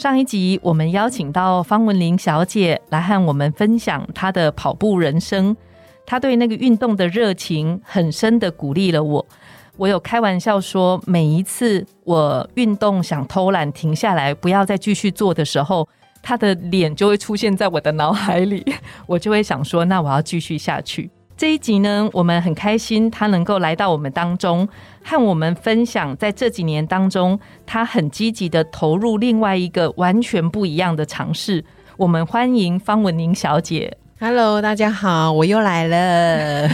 [0.00, 5.54] 上一集我们邀请到方文玲小姐来和我们分享她的跑步人生，
[6.06, 9.26] 她对那个运动的热情很深的鼓励了我。
[9.76, 15.86] 我有开玩笑说，每一次我运动想偷懒停下来，不要再继续做的时候，
[16.22, 18.64] 她的脸就会出现在我的脑海里，
[19.06, 21.10] 我就会想说，那我要继续下去。
[21.40, 24.68] 这一集呢，我们很开心他能够来到我们当中，
[25.02, 31.64] 和我们分享在这几年当中，他很积极的投入另外一个完全不一样的尝试。
[31.96, 33.96] 我们欢迎方文宁小姐。
[34.18, 36.68] Hello，大家好，我又来了。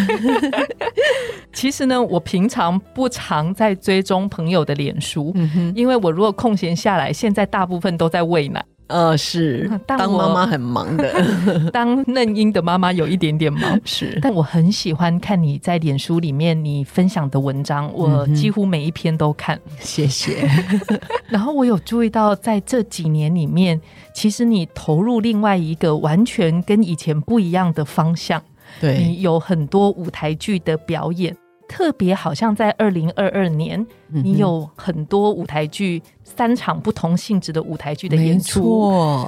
[1.54, 8.64] 其实呢，我平常不常在追踪朋友的脸书，嗯，因为我如果空闲下来，现在大部分都在喂奶。
[8.88, 11.12] 呃，是 当妈妈很忙的，
[11.72, 19.60] 当嫩婴的妈妈有一点点忙， 是但我很喜欢看你在脸书里面你分享的文章，我几乎每一篇都看。
[19.80, 20.48] 谢谢。
[21.28, 23.80] 然后我有注意到，在这几年里面，
[24.14, 28.40] 其实你投入另外一个完全跟以前不一样的方向，
[28.80, 31.36] 对，你有很多舞台剧的表演。
[31.68, 36.00] 特别好像在二零二二年，你有很多舞台剧，
[36.36, 39.26] 三场不同性质的舞台剧的演出。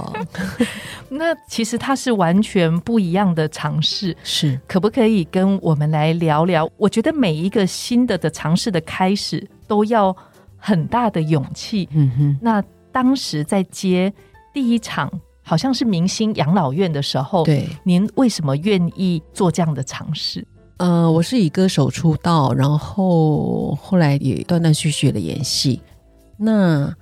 [1.08, 4.14] 那其实它是完全不一样的尝试。
[4.22, 6.68] 是可不可以跟我们来聊聊？
[6.76, 10.14] 我觉得每一个新的的尝试的开始都要
[10.56, 11.88] 很大的勇气。
[11.92, 14.12] 嗯哼，那当时在接
[14.52, 15.10] 第一场
[15.42, 20.46] 好像是明星养老院的时候，对，您为什么愿意做这样的尝试？
[20.76, 25.80] 呃，我是以歌手出道，然后后来也断断续续的演戏。
[26.38, 26.94] 那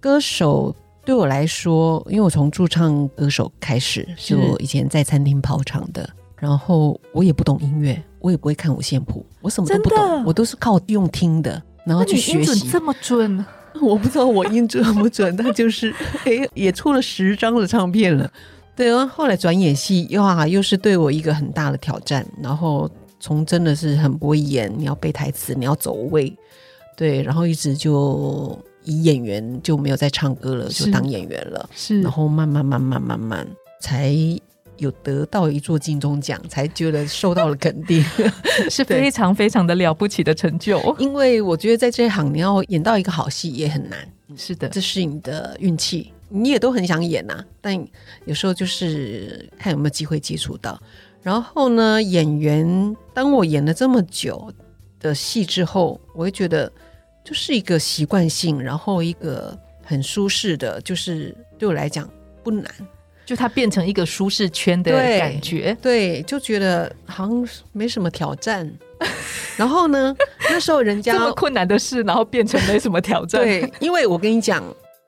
[0.00, 12.68] 歌手对我来说，因为我从驻唱歌手开始，是就以前在餐厅跑场的，然后我也不懂音乐，我也不会看五线谱，我什么都不懂，我都是靠用听的，然后去学习。
[12.70, 13.44] 这么准，
[13.82, 18.30] 我不知道我音准不准，但就是诶、也出了十张的唱片了。
[18.76, 22.26] 对啊，后来转演戏，哇，又是对我一个很大的挑战。
[22.42, 26.36] 然后从真的是很不会演，你要背台词，你要走位，
[26.96, 31.68] 对，然后一直就以演员就没有再唱歌了，就当演员了。
[31.74, 33.46] 是然后慢慢慢慢慢慢
[33.80, 34.14] 才
[34.76, 38.04] 有得到一座金钟奖，才觉得受到了肯定。
[38.70, 40.80] 是非常非常的了不起的成就。
[40.98, 43.98] 因为我觉得在这一行，你要演到一个好戏也很难。
[44.36, 47.78] 是的，这是你的运气，你也都很想演呐、但
[48.24, 50.80] 有时候就是看有没有机会接触到。
[51.22, 54.52] 然后呢，演员当我演了这么久
[54.98, 56.70] 的戏之后，我会觉得
[57.24, 62.08] 就是一个习惯性，然后一个很舒适的，就是对我来讲
[62.42, 62.64] 不难。
[63.24, 65.74] 就它变成一个舒适圈的感觉。
[65.80, 68.70] 对，就觉得好像没什么挑战。
[69.56, 70.14] 然后呢，
[70.50, 73.40] 那时候人家这么困难的事，然后变成没什么挑战。
[73.40, 74.62] 对，因为我跟你讲，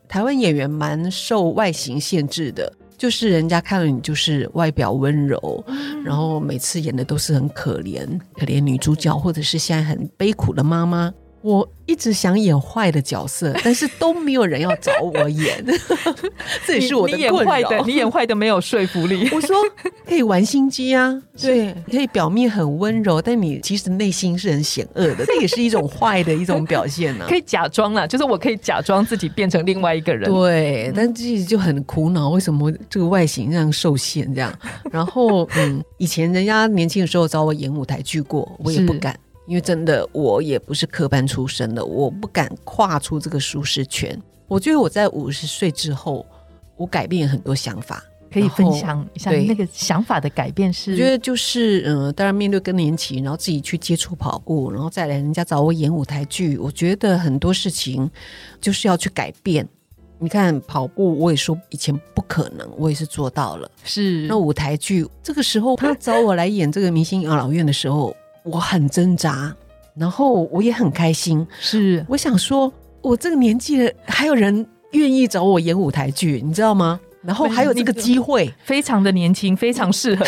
[0.09, 5.63] 台湾演员蛮受外形限制的，就是人家看了你就是外表温柔，
[6.03, 8.07] 然后每次演的都是很可怜，
[8.39, 11.13] 可怜女主角，或者是现在很悲苦的妈妈。
[11.47, 15.65] 我一直想演坏的角色， 但是都没有人要找我演，
[16.67, 17.53] 这也是我的你演困扰。
[17.53, 19.29] 坏的，你演坏的没有说服力。
[19.33, 19.57] 我说
[20.05, 30.29] 可以玩心机啊，对，可以表面很温柔，但你其实内心是很险恶的，这也是一种坏的一种表现呢、可以假装啦，就是我可以假装自己变成另外一个人。
[30.29, 34.53] 对，但自己就很苦恼，为什么这个外形这样受限这样？
[34.91, 44.21] 然后，嗯，以前人家年轻的时候找我演舞台剧过，我也不敢，因为真的我也不是科班出身的，我不敢跨出这个舒适圈。
[44.49, 46.25] 我觉得我在五十岁之后，
[46.77, 48.03] 我改变很多想法。
[48.29, 50.91] 可以分享一下那个想法的改变是？
[50.91, 58.11] 我觉得就是，嗯、当然面对更年期，然后自己去接触跑步，然后再来人家找我演舞台剧，我觉得很多事情
[58.61, 59.67] 就是要去改变。
[60.19, 63.71] 你看跑步，我也说以前不可能，我也是做到了。
[63.85, 68.15] 是那舞台剧这个时候他找我来演这个明星养老院的时候，
[68.47, 69.55] 我很挣扎，
[69.97, 71.47] 然后我也很开心。
[71.61, 72.73] 是我想说，
[73.03, 77.01] 我这个年纪了，还有人愿意找我演舞台剧，你知道吗？
[77.23, 80.25] 然后还有这个机会，非常的年轻，非常适合。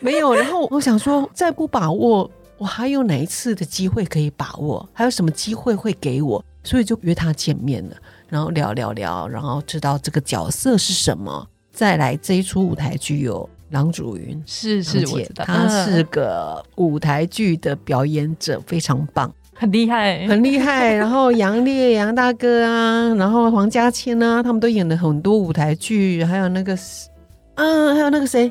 [0.00, 0.34] 没有。
[0.34, 4.88] 然后我想说，再不把握，我还有哪一次的机会可以把握？
[4.94, 6.42] 还有什么机会会给我？
[6.64, 7.96] 所以就约他见面了，
[8.30, 11.46] 然后聊聊聊，然后知道这个角色是什么。
[11.70, 14.40] 再来这一出舞台剧有郎祖云。
[14.46, 20.92] 是是，我知道，她是嗯个舞台剧的表演者，非常棒，很厉害，很厉害。
[20.94, 26.76] 然后杨烈、杨大哥啊，然后黄家千啊，他们都演了很多舞台剧，还有那个，
[27.56, 28.50] 嗯，还有那个谁，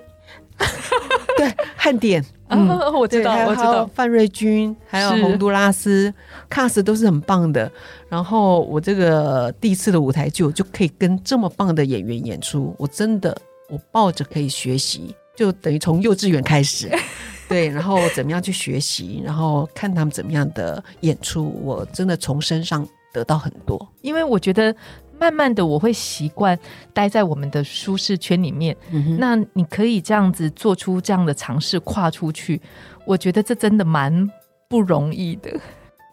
[1.37, 2.67] 对，汉典， 嗯。
[2.69, 6.13] 啊，我知对，道，我知道，范瑞军，还有洪都拉斯
[6.49, 7.71] ，cast 都是很棒的。
[8.09, 13.35] 然后我这个第一次的舞台剧，我就可以跟这么棒的演员演出，我真的
[13.69, 16.89] 我抱着可以学习，就等于从幼稚园开始，
[17.49, 23.87] 对，然后怎么样去学习，然后看他们怎么样的演出，我真的从身上得到很多。
[24.01, 24.75] 因为我觉得
[25.19, 26.57] 慢慢的我会习惯
[26.93, 28.75] 待在我们的舒适圈里面。
[28.91, 32.61] 嗯，那你可以这样子做出这样的尝试，跨出去，
[33.05, 34.29] 我觉得这真的蛮
[34.67, 35.51] 不容易的。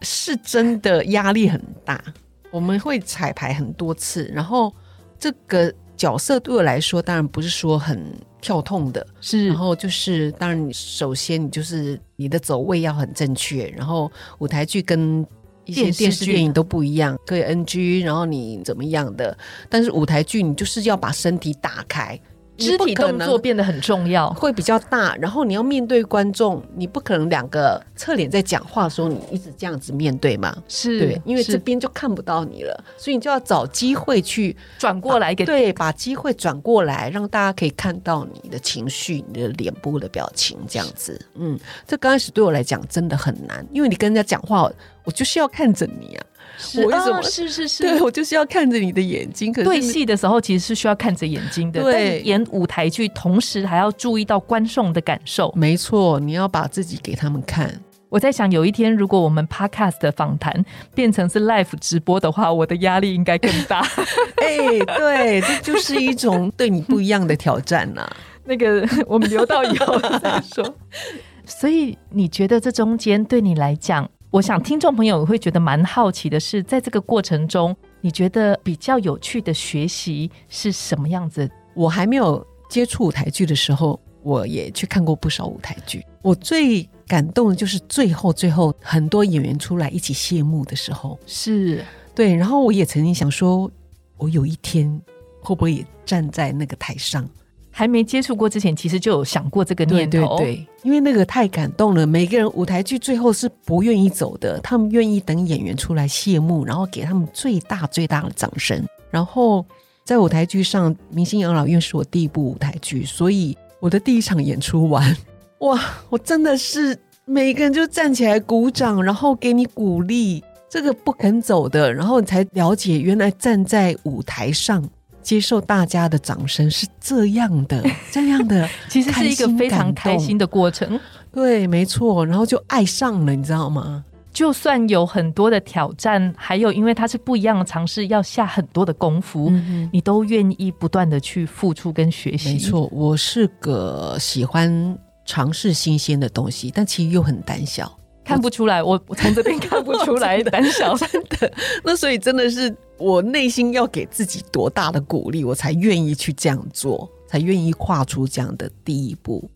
[0.01, 2.03] 是真的压力很大。
[2.51, 4.71] 我们会彩排很多次，然后
[5.17, 8.03] 这个角色对我来说，当然不是说很
[8.41, 9.05] 跳痛的。
[9.21, 15.25] 是然后就是，当然你首先你就是你的走位要很正确，然后舞台剧跟
[15.65, 19.37] 一些电视剧电视电影都不一样，可以 NG，然后你怎么样的，
[19.69, 22.19] 但是舞台剧你就是要把身体打开，
[22.57, 24.31] 肢体动作变得很重要。
[24.33, 30.55] 会比较大，然后你要面对观众，你不可能两个侧脸在讲话的时候，你一直这样子面对嘛？
[30.67, 41.19] 是对，因为这边就看不到你了，所以你就要找机会去转过来给对，把机会转过来，让大家可以看到你的情绪、你的脸部的表情，这样子。
[41.35, 44.71] 嗯，这刚开始对我来讲真的很难，因为你跟人家讲话，
[45.03, 46.32] 我就是要看着你啊，是
[46.77, 49.51] 我为什么啊是是是，对我就是要看着你的眼睛。
[49.51, 55.51] 可是对戏的时候其实是需要看着眼睛的，对但演舞台剧同时还要注意到观众的感受。
[55.55, 57.73] 没错，你要把自己给他们看。
[58.09, 60.53] 我在想，有一天如果我们 podcast 的访谈
[60.93, 63.79] 变成是 live 直播的话，我的压力应该更大。
[64.37, 68.07] 哎、对，这就是一种对你不一样的挑战呐、
[68.45, 70.63] 那个我们留到以后再说。
[71.45, 81.47] 所以你觉得这中间对你来讲，我想听众朋友会觉得蛮好奇的是，在这个过程中，你觉得比较有趣的学习是什么样子？
[81.75, 86.03] 我还没有接触舞台剧的时候，我也去看过不少舞台剧。
[86.23, 91.85] 我最感动的就是最后最后很多演员出来一起谢幕的时候，是
[92.15, 92.33] 对。
[92.33, 93.69] 然后我也曾经想说，
[94.17, 94.99] 我有一天
[95.41, 97.29] 会不会也站在那个台上？
[97.75, 100.37] 还没接触过之前，其实就有想过这个念头。
[100.37, 102.05] 对对，因为那个太感动了。
[102.05, 108.87] 每个人舞台剧最后是不愿意走的，他们愿意等演员出来谢幕，然后给他们最大最大的掌声。
[109.09, 109.65] 然后
[110.03, 115.17] 在舞台剧上，《明星养老院》是我第一部舞台剧，所以我的第一场演出完，
[115.59, 116.95] 哇，我真的是
[117.25, 120.43] 每个人就站起来鼓掌，然后给你鼓励。
[120.69, 124.83] 这个不肯走的，然后你才了解，原来站在舞台上。
[125.23, 130.45] 接受大家的掌声是这样的， 这样的，其实是一个非常开心的。
[130.45, 130.99] 过程。
[131.31, 134.03] 对，没错，然后就爱上了，你知道吗？
[134.31, 142.53] 就算有很多的挑战，还有因为它是不一样的尝试，要下很多的功夫，嗯你都愿意不断的去付出跟学习。
[142.53, 147.91] 没，错，我是个喜欢尝试新鲜的东西，但其实又很胆小。
[148.23, 151.51] 看不出来，我我从这边看不出来 胆小真的。
[151.83, 159.49] 那所以真的是我内心要给自己多大的鼓励，我才愿意去这样做，才愿意跨出这样的第一步。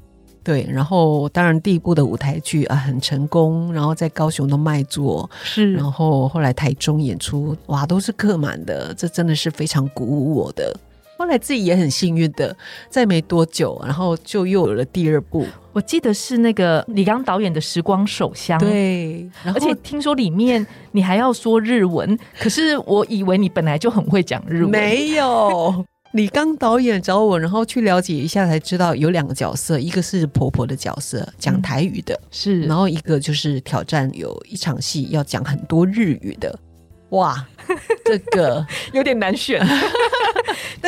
[0.44, 10.74] 对，然后当然第一部的舞台剧啊很成功，然后在高雄都卖座，是然后后来台中演出，哇，都是客满的，这真的是非常鼓舞我的。
[11.28, 12.56] 后来自己也很幸运的，
[12.90, 25.86] 在没多久，然后就又有了第二部，我记得是那个李刚导演的《时光手香》，，对，而且听说里面你还要说日文，可是我以为你本来就很会讲日文，没有。
[26.14, 36.58] 李刚导演找我，然后去了解一下，才知道有两个角色，一个是婆婆的角色，讲台语的，是，然后一个就是挑战有一场戏要讲很多日语的。
[37.10, 37.46] 哇，
[38.06, 39.62] 这个 有点难选。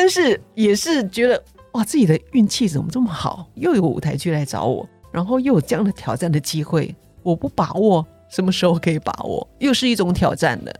[0.00, 3.46] 但是也是觉得哇，自己的运气怎么这么好？
[3.56, 9.46] 又有舞台剧来找我，然后又有这样的挑战的机会，我不把握，什么时候可以把握？
[9.58, 10.74] 又是一种挑战的，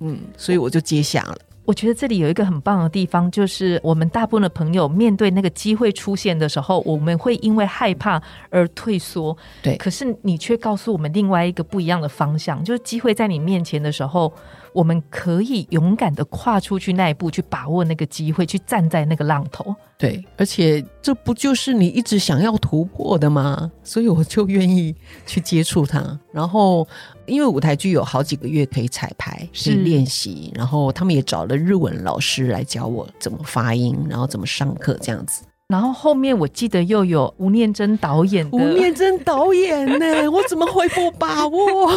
[0.00, 1.38] 嗯，所以我就接下了。
[1.64, 9.34] 我觉得这里有一个很棒的地方，就是我们大部分的朋友面对那个机会出现的时候，我们会因为害怕而退缩。
[9.62, 14.30] 对可是你却告诉我们另外一个不一样的方向，就是机会在你面前的时候，
[14.76, 19.74] 我们可以勇敢的跨出去那一步，去把握那个机会，去站在那个浪头。
[19.96, 23.72] 对，而且这不就是你一直想要突破的吗？
[23.82, 24.94] 所以我就愿意
[25.26, 26.20] 去接触它。
[26.30, 26.86] 然后，
[27.24, 35.42] 因为舞台剧有好几个月可以彩排，可是以练习，然后他们也找了日文老师来教我怎么发音，然后怎么上课这样子。
[35.68, 41.90] 然后后面我记得又有吴念真导演的，吴念真导演呢， 我怎么会不把握？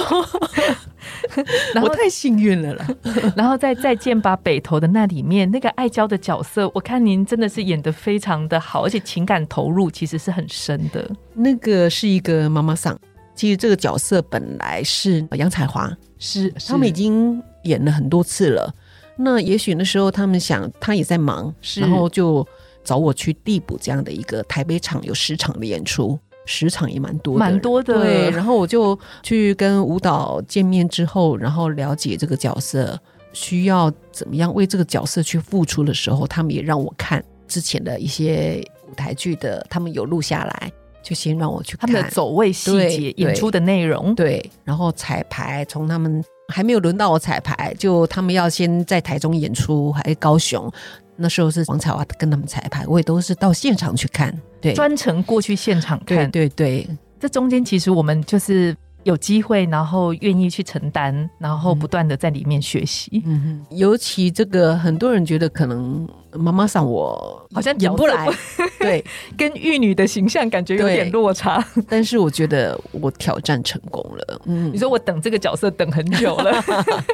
[1.75, 2.87] 然后我太幸运了啦。
[3.35, 11.07] 然后在《再见吧北投》的那里面，那个爱娇的角色，我看您真的是演的非常的好，而且情感投入其实是很深的。
[11.35, 12.97] 那个是一个妈妈桑，
[13.35, 18.73] 其实这个角色本来是杨彩华，是他们已经演了很多次了。
[19.15, 22.45] 那也许那时候他们想，他也在忙，然后就
[22.89, 26.17] 找我去递补这样的一个台北场有十场的演出，
[26.47, 32.99] 十场也蛮多的，蛮多的对，然后我就去跟舞蹈见面之后，然后了解这个角色
[33.31, 40.71] 需要怎么样为这个角色去付出的时候，他们也让我看之前的一些舞台剧的，他们有录下来，
[41.03, 50.71] 就先让我去看他们的走位细节、演出的内容，对，然后彩排，从他们还没有轮到我彩排，就他们要先在台中演出，还高雄。
[51.19, 54.33] 那时候是王彩华跟他们彩排，我也都是到现场去看。
[54.61, 56.31] 对，专程过去现场对看。
[56.31, 56.87] 对对，
[57.19, 63.21] 这中间其实我们就是有机会，然后愿意去承担，然后不断的在里面学习。
[63.25, 68.33] 嗯哼，尤其这个很多人觉得可能妈妈桑我好像演不来角，
[68.79, 69.03] 对，
[69.37, 71.65] 跟玉女的形象感觉有点落差。
[71.87, 74.41] 但是我觉得我挑战成功了。
[74.45, 76.63] 嗯你，说我等这个角色等很久了，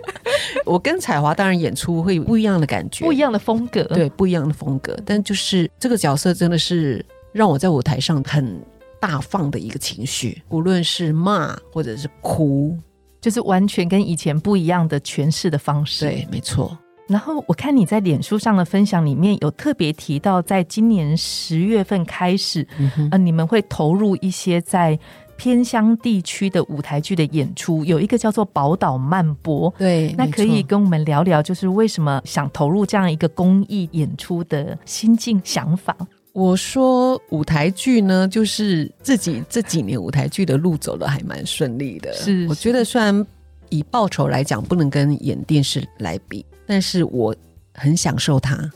[0.65, 4.97] 我跟彩华当然演出会有不一样的感觉，不一样的风格，对，不一样的风格。
[5.05, 8.61] 但就是这个角色真的是让我在舞台上很
[8.99, 12.77] 大放的一个情绪，无论是骂或者是哭，
[13.21, 16.05] 就是完全跟以前不一样的诠释的方式。
[16.05, 16.77] 对，没错。
[17.07, 24.97] 然后我看你在脸书上的分享里面有特别提到，在今年十月份开始，嗯哼，呃，你们会投入一些在
[25.37, 29.71] 偏乡地区的舞台剧的演出，有一个叫做宝岛漫播。
[29.77, 35.95] 对，那可以跟我们聊聊，就是为什么想投入这样一个公益演出的心境想法？
[36.33, 42.11] 我说舞台剧呢，就是自己这几年舞台剧的路走的还蛮顺利的。
[42.13, 43.25] 是我觉得虽然
[43.69, 47.35] 以报酬来讲不能跟演电视来比，但是我
[47.73, 48.71] 很享受它。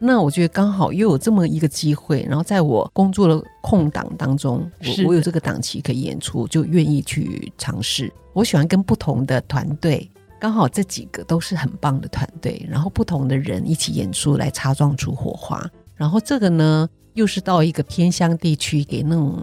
[0.00, 8.12] 那我觉得刚好又有这么一个机会，然后在我工作的空档当中，我我有这个档期可以演出，就愿意去尝试。
[8.32, 15.68] 我喜欢跟不同的团队，刚好这几个都是很棒的团队，然后不同的人一起演出来擦撞出火花。
[15.96, 19.42] 然后这个呢，又是到一个偏乡地区，给那种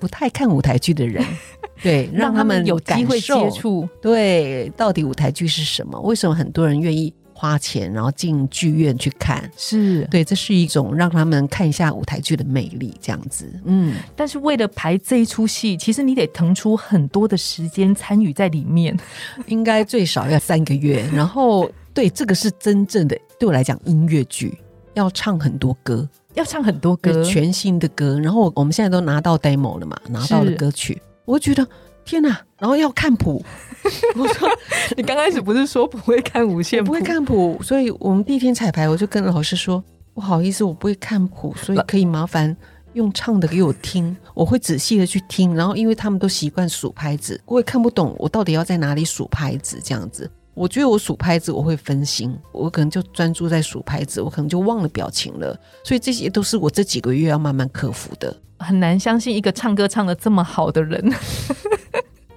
[0.00, 1.22] 不太看舞台剧的人，
[1.82, 6.00] 对，让他们有机会接触，对，到底舞台剧是什么？
[6.00, 7.12] 为什么很多人愿意
[7.42, 9.50] 花钱，然后进剧院去看？
[9.56, 13.52] 是对，这是一种让他们看一下舞台剧的魅力，这样子。
[13.64, 18.96] 嗯，但是为了排这一出戏，其实你得腾出很多的时间参与在里面。
[19.48, 21.04] 应该最少要三个月。
[21.12, 24.56] 然后，对，这个是真正的对我来讲音乐剧，
[24.94, 28.20] 要唱很多歌，要唱很多歌，全新的歌。
[28.20, 31.66] 然后我们现在都拿到 demo 了嘛，拿到了歌曲，我觉得
[32.04, 32.38] 天哪！
[32.58, 33.44] 然后要看谱，
[34.16, 34.48] 我说
[34.96, 36.88] 你刚开始不是说不会看五线谱？
[36.88, 39.82] 不会看谱，所以我们第一天彩排，我就跟老师说
[40.14, 42.54] 不好意思，我不会看谱，所以可以麻烦
[42.92, 45.54] 用唱的给我听，我会仔细的去听。
[45.54, 50.30] 然后因为他们都习惯数拍子，我也看不懂我到底要在哪里数拍子这样子。
[50.54, 55.58] 我觉得我数拍子我会分心，我可能就专注在数拍子，我可能就忘了表情了。
[55.82, 58.36] 所以这些都是我这几个月要慢慢克服的。
[58.58, 61.02] 很难相信一个唱歌唱的这么好的人，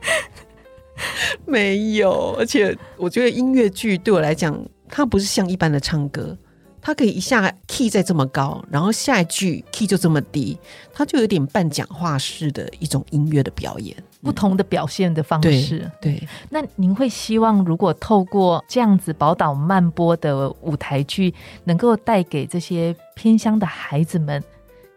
[1.45, 4.57] 没有，而且我觉得音乐剧对我来讲，
[4.89, 6.37] 它不是像一般的唱歌，
[6.81, 10.57] 它可以一下 key 在这么高，然后下一句 key 就这么低，
[10.93, 13.95] 它就有点半讲话式的一种音乐的表演。
[14.23, 15.91] 不同的表现的方对式。
[16.01, 21.31] 对，那您会希望，如果透过这样子宝岛慢播的舞台剧，
[21.65, 24.43] 能够带给这些偏乡的孩子们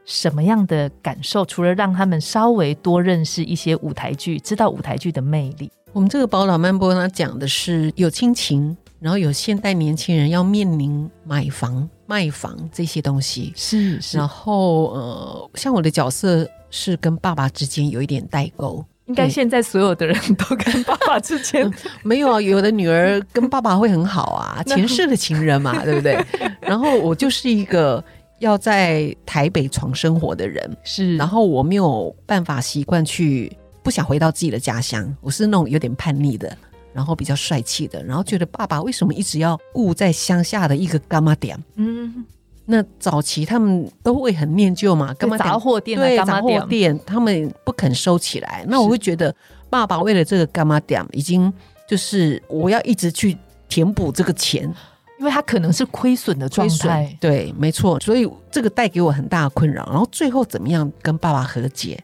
[0.09, 1.45] 什么样的感受？
[1.45, 13.53] 除了让他们稍微多认识一些舞台剧，知道舞台剧的魅力，我们这个宝岛漫播呢，讲的是有亲情，然后有现代年轻人要面临买房、卖房这些东西。
[13.55, 21.71] 是然后呃，像我的角色是跟爸爸之间有一点代沟，应该现在所有的人都跟爸爸之间
[22.03, 26.19] 没有啊，有的女儿跟爸爸会很好啊， 前世的情人嘛，对不对？
[26.63, 28.03] 然后我就是一个
[28.39, 36.57] 要在台北闯生活的人，是，然后我没有办法习惯去，不想回到自己的家乡，我是那种有点叛逆的。
[36.95, 41.57] 然后比较帅气的，然后觉得爸爸为什么一直要顾在乡下的一个干妈店？
[41.77, 42.25] 嗯，
[42.65, 48.65] 那早期他们都会很念旧嘛，干嘛杂货店的对杂货店，他们不肯收起来。
[48.67, 49.33] 那我会觉得，
[49.71, 51.53] 爸爸为了这个干妈店，已经
[51.87, 53.37] 就是我要一直去
[53.69, 54.75] 填补这个钱，
[55.19, 59.85] 因为他可能是亏损的状态，对，没错，所以这个带给我很大的困扰。
[59.87, 62.03] 然后最后怎么样跟爸爸和解，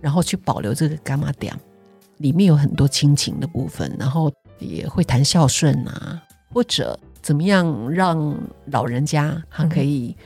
[0.00, 1.54] 然后去保留这个干妈点，
[2.18, 6.22] 里面有很多亲情的部分，然后也会谈孝顺啊，
[6.52, 8.34] 或者怎么样让
[8.66, 10.16] 老人家他可以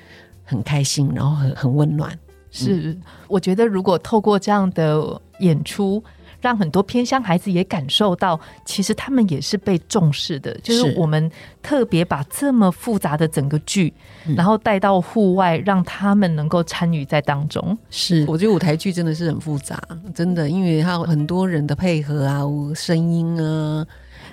[0.44, 2.16] 很开心，然后很很温暖。
[2.52, 2.96] 是，
[3.28, 6.02] 我觉得如果透过这样的演出，
[6.40, 10.52] 让很多偏乡孩子也感受到，其实他们也是被重视的。
[10.62, 11.30] 就是是我们
[11.62, 13.92] 特别把这么复杂的整个剧，
[14.26, 17.76] 嗯然后带到户外，让他们能够参与在当中。
[17.90, 19.80] 是，我觉得舞台剧真的是很复杂，
[20.14, 22.42] 真的，因为它有很多人的配合啊，
[22.74, 23.86] 声音啊，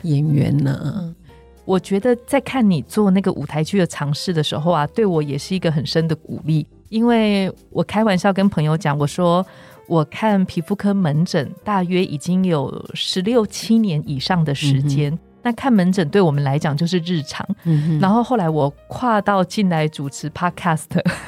[0.03, 1.13] 演员呐、
[1.65, 6.65] 我觉得在看你做那个舞台剧的尝试的时候啊，对我也是一个很深的鼓励。
[6.89, 9.45] 因为我开玩笑跟朋友讲，我说
[9.87, 15.17] 我看皮肤科门诊大约已经有十六七年以上的时间。
[15.43, 20.85] 那看门诊对我们来讲就是日常，嗯，然后后来我跨到进来主持 podcast，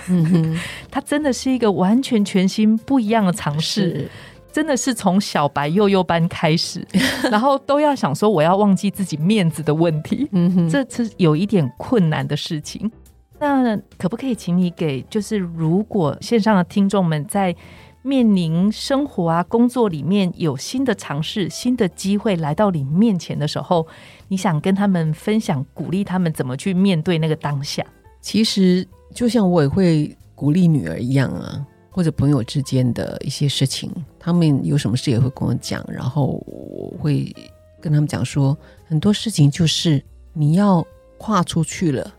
[0.10, 0.60] 嗯，
[0.92, 4.10] 它真的是一个完全全新不一样的尝试。
[4.52, 6.86] 真的是从小白幼幼班开始，
[7.32, 10.28] 然后都要想说我要忘记自己面子的问题，
[10.70, 12.92] 这是有一点困难的事情。
[13.40, 17.56] 那可不可以请你给，就是如果线上的听众们在
[18.02, 23.86] 面临生活啊、工作里面有新的尝试、新的机会来到你面前的时候，
[24.28, 27.86] 你想跟他们分享、鼓励他们怎么去面对那个当下？
[28.22, 37.36] 其实就像我也会鼓励女儿一样啊，或者朋友之间的一些事情，他们有什么事也会跟我讲，然后我会
[37.82, 40.04] 跟他们讲说，很多事情就是
[40.34, 40.86] 你要
[41.18, 42.14] 跨出去了，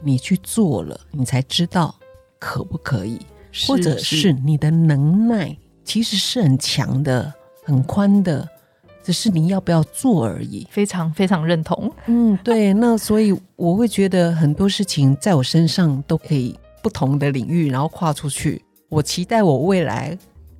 [0.00, 1.94] 你去做了，你才知道
[2.38, 3.18] 可不可以，
[3.66, 7.32] 或者是你的能耐其实是很强的、
[7.64, 8.48] 很宽的，
[9.02, 10.66] 只是你要不要做而已。
[10.70, 11.90] 非常非常认同。
[12.06, 18.60] 嗯，对， 那所以我会觉得很多事情在我身上都可以不同的领域，然后跨出去。
[18.88, 20.16] 我期待我未来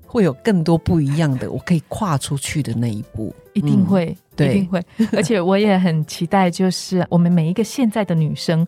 [0.06, 3.34] 会有更多不一样的，我可以跨出去的那一步。
[3.52, 4.84] 一定会，嗯一定会。
[5.12, 8.66] 而且我也很期待，就是我们每一个现在的女生，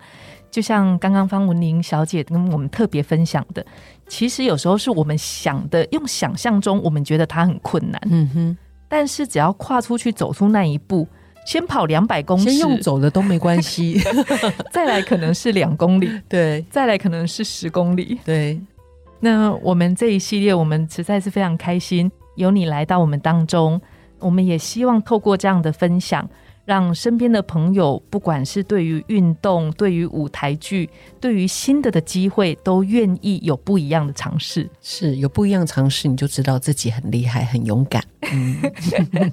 [0.51, 3.65] 就像刚刚方文玲小姐跟我们特别分享的，
[4.09, 8.57] 其实有时候是我们想的，用想象中我们觉得它很困难，嗯哼，
[8.89, 11.07] 但是只要跨出去走出那一步，
[11.47, 14.01] 先跑两百公里，先用走的都没关系。
[14.73, 18.19] 再来可能是两公里， 对再来可能是十公里。
[18.25, 18.61] 对，
[19.21, 23.81] 那我们这一系列，我们实在是非常开心，有你来到我们当中。
[24.21, 26.29] 我们也希望透过这样的分享，
[26.68, 30.87] 让身边的朋友，不管是对于运动、对于舞台剧、
[31.18, 34.68] 对于新的的机会，都愿意有不一样的尝试。
[34.83, 38.04] 是有不一样尝试，你就知道自己很厉害、很勇敢。
[38.31, 38.61] 嗯，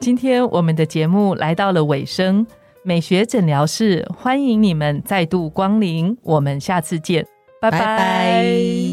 [0.00, 2.44] 今天我们的节目来到了尾声，
[2.82, 7.24] 美学诊疗室欢迎你们再度光临，我们下次见，
[7.60, 8.91] 拜拜拜